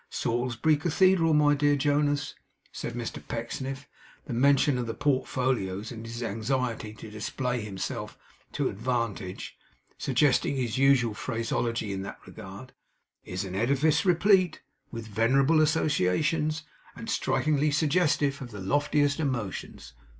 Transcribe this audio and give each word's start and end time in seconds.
Salisbury 0.09 0.77
Cathedral, 0.77 1.31
my 1.35 1.53
dear 1.53 1.75
Jonas,' 1.75 2.33
said 2.71 2.95
Mr 2.95 3.21
Pecksniff; 3.27 3.87
the 4.25 4.33
mention 4.33 4.79
of 4.79 4.87
the 4.87 4.95
portfolios 4.95 5.91
and 5.91 6.07
his 6.07 6.23
anxiety 6.23 6.91
to 6.95 7.11
display 7.11 7.61
himself 7.61 8.17
to 8.53 8.67
advantage, 8.67 9.55
suggesting 9.99 10.55
his 10.55 10.79
usual 10.79 11.13
phraseology 11.13 11.93
in 11.93 12.01
that 12.01 12.17
regard, 12.25 12.73
'is 13.25 13.45
an 13.45 13.53
edifice 13.53 14.03
replete 14.03 14.63
with 14.89 15.05
venerable 15.05 15.61
associations, 15.61 16.63
and 16.95 17.07
strikingly 17.07 17.69
suggestive 17.69 18.41
of 18.41 18.49
the 18.49 18.59
loftiest 18.59 19.19
emotions. 19.19 19.93